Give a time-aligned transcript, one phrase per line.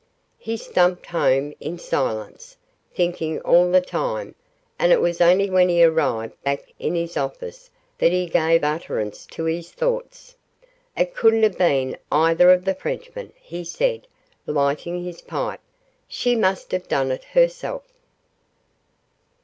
[0.39, 2.57] He stumped home in silence,
[2.91, 4.33] thinking all the time;
[4.79, 9.27] and it was only when he arrived back in his office that he gave utterance
[9.27, 10.35] to his thoughts.
[10.97, 14.07] 'It couldn't have been either of the Frenchmen,' he said,
[14.47, 15.59] lighting his pipe.
[16.07, 17.83] 'She must have done it herself.